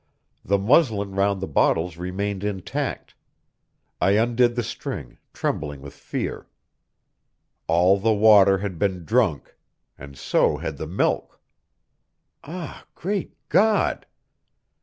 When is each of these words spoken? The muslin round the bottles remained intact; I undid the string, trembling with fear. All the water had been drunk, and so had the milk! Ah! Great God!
The 0.43 0.57
muslin 0.57 1.13
round 1.13 1.41
the 1.43 1.47
bottles 1.47 1.95
remained 1.97 2.43
intact; 2.43 3.13
I 4.01 4.13
undid 4.13 4.55
the 4.55 4.63
string, 4.63 5.19
trembling 5.31 5.79
with 5.79 5.93
fear. 5.93 6.47
All 7.67 7.99
the 7.99 8.11
water 8.11 8.57
had 8.57 8.79
been 8.79 9.05
drunk, 9.05 9.55
and 9.99 10.17
so 10.17 10.57
had 10.57 10.77
the 10.77 10.87
milk! 10.87 11.39
Ah! 12.43 12.87
Great 12.95 13.35
God! 13.49 14.07